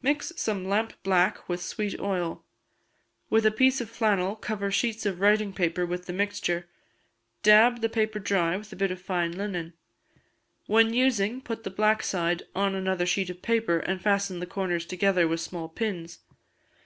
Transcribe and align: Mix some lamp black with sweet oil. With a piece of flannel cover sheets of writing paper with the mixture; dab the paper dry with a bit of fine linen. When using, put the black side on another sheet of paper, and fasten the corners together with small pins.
Mix 0.00 0.32
some 0.38 0.64
lamp 0.66 0.94
black 1.02 1.50
with 1.50 1.60
sweet 1.60 2.00
oil. 2.00 2.46
With 3.28 3.44
a 3.44 3.50
piece 3.50 3.78
of 3.82 3.90
flannel 3.90 4.34
cover 4.34 4.70
sheets 4.70 5.04
of 5.04 5.20
writing 5.20 5.52
paper 5.52 5.84
with 5.84 6.06
the 6.06 6.14
mixture; 6.14 6.66
dab 7.42 7.82
the 7.82 7.90
paper 7.90 8.18
dry 8.18 8.56
with 8.56 8.72
a 8.72 8.76
bit 8.76 8.90
of 8.90 9.02
fine 9.02 9.32
linen. 9.32 9.74
When 10.64 10.94
using, 10.94 11.42
put 11.42 11.62
the 11.64 11.70
black 11.70 12.02
side 12.02 12.44
on 12.54 12.74
another 12.74 13.04
sheet 13.04 13.28
of 13.28 13.42
paper, 13.42 13.80
and 13.80 14.00
fasten 14.00 14.38
the 14.40 14.46
corners 14.46 14.86
together 14.86 15.28
with 15.28 15.40
small 15.40 15.68
pins. 15.68 16.20